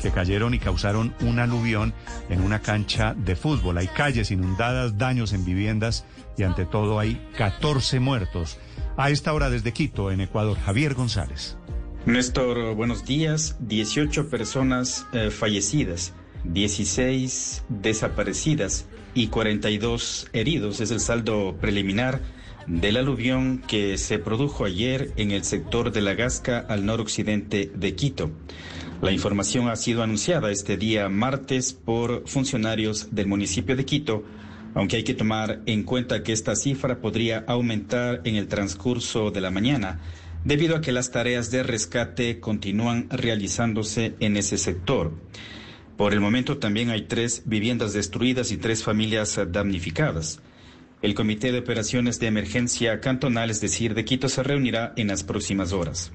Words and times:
que 0.00 0.10
cayeron 0.10 0.54
y 0.54 0.58
causaron 0.58 1.14
un 1.20 1.38
aluvión 1.38 1.94
en 2.28 2.42
una 2.42 2.60
cancha 2.60 3.14
de 3.14 3.36
fútbol. 3.36 3.78
Hay 3.78 3.88
calles 3.88 4.30
inundadas, 4.30 4.98
daños 4.98 5.32
en 5.32 5.44
viviendas 5.44 6.04
y 6.36 6.42
ante 6.42 6.66
todo 6.66 6.98
hay 6.98 7.20
14 7.36 8.00
muertos. 8.00 8.58
A 8.96 9.10
esta 9.10 9.32
hora 9.32 9.50
desde 9.50 9.72
Quito, 9.72 10.10
en 10.10 10.20
Ecuador, 10.20 10.58
Javier 10.58 10.94
González. 10.94 11.56
Néstor, 12.06 12.74
buenos 12.74 13.04
días. 13.04 13.56
18 13.60 14.28
personas 14.28 15.06
eh, 15.14 15.30
fallecidas, 15.30 16.12
16 16.44 17.64
desaparecidas 17.68 18.86
y 19.14 19.28
42 19.28 20.28
heridos. 20.32 20.80
Es 20.80 20.90
el 20.90 21.00
saldo 21.00 21.56
preliminar 21.60 22.20
del 22.66 22.96
aluvión 22.96 23.62
que 23.66 23.98
se 23.98 24.18
produjo 24.18 24.64
ayer 24.64 25.12
en 25.16 25.30
el 25.30 25.44
sector 25.44 25.92
de 25.92 26.02
la 26.02 26.14
Gasca 26.14 26.58
al 26.58 26.84
noroccidente 26.84 27.70
de 27.74 27.94
Quito. 27.94 28.30
La 29.02 29.12
información 29.12 29.68
ha 29.68 29.76
sido 29.76 30.02
anunciada 30.02 30.50
este 30.50 30.76
día 30.76 31.08
martes 31.08 31.72
por 31.72 32.26
funcionarios 32.26 33.08
del 33.14 33.26
municipio 33.26 33.76
de 33.76 33.84
Quito, 33.84 34.24
aunque 34.74 34.96
hay 34.96 35.04
que 35.04 35.14
tomar 35.14 35.60
en 35.66 35.82
cuenta 35.82 36.22
que 36.22 36.32
esta 36.32 36.56
cifra 36.56 37.00
podría 37.00 37.44
aumentar 37.46 38.22
en 38.24 38.36
el 38.36 38.48
transcurso 38.48 39.30
de 39.30 39.40
la 39.40 39.50
mañana, 39.50 40.00
debido 40.44 40.76
a 40.76 40.80
que 40.80 40.92
las 40.92 41.10
tareas 41.10 41.50
de 41.50 41.62
rescate 41.62 42.40
continúan 42.40 43.08
realizándose 43.10 44.14
en 44.20 44.36
ese 44.36 44.58
sector. 44.58 45.12
Por 45.96 46.12
el 46.12 46.20
momento 46.20 46.58
también 46.58 46.90
hay 46.90 47.02
tres 47.02 47.42
viviendas 47.46 47.92
destruidas 47.92 48.50
y 48.50 48.56
tres 48.56 48.82
familias 48.82 49.40
damnificadas. 49.48 50.40
El 51.02 51.14
Comité 51.14 51.52
de 51.52 51.58
Operaciones 51.58 52.18
de 52.18 52.26
Emergencia 52.26 53.00
Cantonal, 53.00 53.50
es 53.50 53.60
decir, 53.60 53.94
de 53.94 54.04
Quito, 54.04 54.28
se 54.28 54.42
reunirá 54.42 54.92
en 54.96 55.08
las 55.08 55.22
próximas 55.22 55.72
horas. 55.72 56.10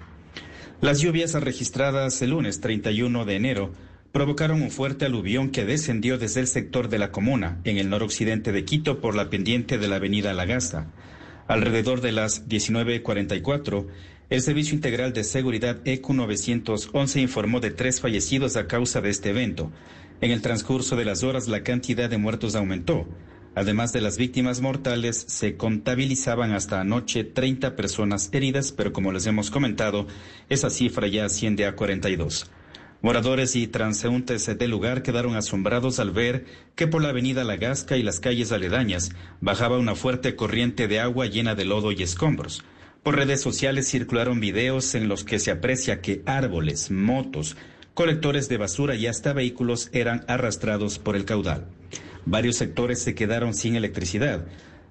Las 0.82 1.02
lluvias 1.02 1.34
registradas 1.34 2.22
el 2.22 2.30
lunes 2.30 2.62
31 2.62 3.26
de 3.26 3.36
enero 3.36 3.74
provocaron 4.14 4.62
un 4.62 4.72
fuerte 4.72 5.04
aluvión 5.04 5.50
que 5.50 5.66
descendió 5.66 6.18
desde 6.18 6.40
el 6.40 6.48
sector 6.48 6.88
de 6.88 6.98
la 6.98 7.12
comuna, 7.12 7.60
en 7.66 7.78
el 7.78 7.90
noroccidente 7.90 8.54
de 8.54 8.64
Quito, 8.64 9.02
por 9.02 9.14
la 9.14 9.30
pendiente 9.30 9.78
de 9.78 9.90
la 9.90 9.98
avenida 9.98 10.34
Lagasta. 10.34 10.88
Alrededor 11.50 12.00
de 12.00 12.14
las 12.14 12.48
19.44, 12.48 13.88
el 14.30 14.42
Servicio 14.42 14.74
Integral 14.74 15.12
de 15.12 15.26
Seguridad 15.26 15.82
ECU 15.84 16.14
911 16.14 17.20
informó 17.20 17.60
de 17.60 17.72
tres 17.72 18.00
fallecidos 18.00 18.56
a 18.56 18.68
causa 18.68 19.02
de 19.02 19.10
este 19.10 19.32
evento. 19.32 19.74
En 20.22 20.32
el 20.32 20.42
transcurso 20.42 20.96
de 20.96 21.04
las 21.04 21.24
horas, 21.24 21.50
la 21.50 21.62
cantidad 21.62 22.10
de 22.10 22.18
muertos 22.18 22.56
aumentó. 22.56 23.06
Además 23.60 23.92
de 23.92 24.00
las 24.00 24.18
víctimas 24.18 24.62
mortales, 24.62 25.26
se 25.28 25.58
contabilizaban 25.58 26.54
hasta 26.54 26.80
anoche 26.80 27.26
30 27.26 27.76
personas 27.76 28.30
heridas, 28.32 28.72
pero 28.72 28.94
como 28.94 29.12
les 29.12 29.26
hemos 29.26 29.52
comentado, 29.52 30.08
esa 30.48 30.70
cifra 30.70 31.08
ya 31.08 31.26
asciende 31.26 31.66
a 31.66 31.76
42. 31.76 32.50
Moradores 33.02 33.58
y 33.58 33.68
transeúntes 33.68 34.46
del 34.46 34.72
lugar 34.72 35.04
quedaron 35.04 35.36
asombrados 35.36 36.00
al 36.00 36.12
ver 36.12 36.46
que 36.76 36.88
por 36.88 37.02
la 37.02 37.10
avenida 37.10 37.44
La 37.44 37.58
Gasca 37.58 37.98
y 37.98 38.02
las 38.04 38.22
calles 38.22 38.54
aledañas 38.54 39.12
bajaba 39.42 39.78
una 39.78 39.94
fuerte 39.94 40.38
corriente 40.38 40.88
de 40.88 41.02
agua 41.02 41.26
llena 41.26 41.54
de 41.54 41.66
lodo 41.66 41.92
y 41.92 42.02
escombros. 42.02 42.64
Por 43.04 43.18
redes 43.18 43.42
sociales 43.42 43.90
circularon 43.90 44.40
videos 44.40 44.96
en 44.96 45.10
los 45.10 45.26
que 45.26 45.38
se 45.38 45.52
aprecia 45.52 46.00
que 46.00 46.22
árboles, 46.26 46.92
motos, 46.92 47.58
colectores 47.94 48.48
de 48.48 48.56
basura 48.56 48.96
y 48.96 49.08
hasta 49.08 49.34
vehículos 49.34 49.90
eran 49.92 50.24
arrastrados 50.30 50.98
por 50.98 51.18
el 51.18 51.26
caudal. 51.26 51.68
Varios 52.26 52.58
sectores 52.58 53.00
se 53.00 53.16
quedaron 53.16 53.54
sin 53.54 53.76
electricidad. 53.76 54.46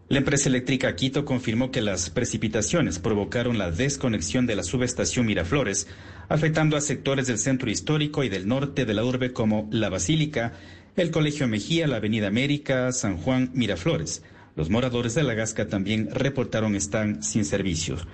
La 0.09 0.19
empresa 0.19 0.49
eléctrica 0.49 0.97
Quito 0.97 1.27
confirmó 1.27 1.71
que 1.71 1.83
las 1.83 2.09
precipitaciones 2.09 2.99
provocaron 2.99 3.59
la 3.59 3.71
desconexión 3.71 4.47
de 4.47 4.57
la 4.57 4.63
subestación 4.63 5.27
Miraflores, 5.27 5.87
afectando 6.31 6.79
a 6.79 6.81
sectores 6.81 7.27
del 7.27 7.37
centro 7.37 7.71
histórico 7.71 8.25
y 8.25 8.31
del 8.31 8.49
norte 8.49 8.87
de 8.87 8.95
la 8.95 9.05
urbe 9.05 9.35
como 9.35 9.69
La 9.71 9.91
Basílica, 9.91 10.55
el 10.97 11.11
Colegio 11.11 11.47
Mejía, 11.47 11.87
la 11.87 11.97
Avenida 11.97 12.27
América, 12.27 12.91
San 12.93 13.19
Juan, 13.19 13.51
Miraflores. 13.53 14.23
Los 14.57 14.71
moradores 14.71 15.15
de 15.15 15.25
La 15.25 15.35
Gasca 15.35 15.69
también 15.69 16.09
reportaron 16.11 16.75
están 16.75 17.23
sin 17.23 17.45
servicios. 17.45 18.07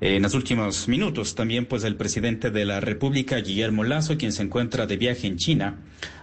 En 0.00 0.22
los 0.22 0.34
últimos 0.34 0.88
minutos 0.88 1.34
también 1.34 1.66
pues 1.66 1.84
el 1.84 1.96
presidente 1.96 2.50
de 2.50 2.64
la 2.64 2.80
República, 2.80 3.36
Guillermo 3.36 3.84
Lazo, 3.84 4.16
quien 4.16 4.32
se 4.32 4.42
encuentra 4.42 4.86
de 4.86 4.96
viaje 4.96 5.26
en 5.26 5.36
China, 5.36 5.80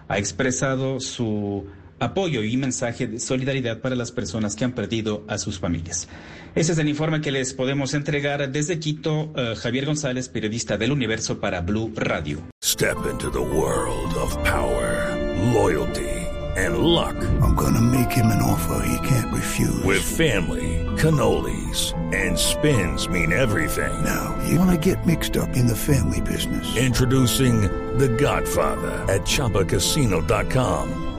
ha 0.08 0.18
expresado 0.18 1.00
su 1.00 1.66
apoyo 2.00 2.44
y 2.44 2.58
mensaje 2.58 3.08
de 3.08 3.20
solidaridad 3.20 3.80
para 3.80 3.96
las 3.96 4.12
personas 4.12 4.56
que 4.56 4.66
han 4.66 4.74
perdido 4.74 5.24
a 5.28 5.38
sus 5.38 5.60
familias. 5.60 6.08
Ese 6.56 6.72
es 6.72 6.78
el 6.80 6.90
informe 6.90 7.22
que 7.22 7.32
les 7.32 7.54
podemos 7.54 7.94
entregar 7.94 8.52
desde 8.52 8.80
Quito. 8.80 9.32
Uh, 9.36 9.56
Javier 9.56 9.86
González, 9.86 10.30
periodista 10.30 10.78
del 10.78 10.92
Universo 10.92 11.40
para 11.40 11.62
Blue 11.62 11.92
Radio. 11.96 12.42
Step 12.62 12.98
into 13.10 13.30
the 13.30 13.40
world 13.40 14.14
of 14.16 14.36
power, 14.44 15.16
loyalty 15.54 16.20
and 16.58 16.80
luck. 16.80 17.16
I'm 17.42 17.56
gonna 17.56 17.82
make 17.82 18.12
him 18.12 18.28
an 18.28 18.42
offer 18.42 18.86
he 18.86 19.08
can't 19.08 19.34
refuse. 19.34 19.84
With 19.84 20.02
family, 20.02 20.86
cannolis 20.98 21.94
and 22.14 22.38
spins 22.38 23.08
mean 23.08 23.32
everything. 23.32 24.04
Now, 24.04 24.38
you 24.48 24.60
wanna 24.60 24.78
get 24.78 25.06
mixed 25.06 25.38
up 25.38 25.56
in 25.56 25.68
the 25.68 25.76
family 25.76 26.22
business. 26.22 26.76
Introducing 26.76 27.62
The 27.98 28.10
Godfather 28.10 28.92
at 29.08 29.22
ChumbaCasino.com. 29.22 31.19